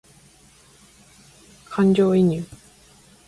[1.69, 2.43] 感情移入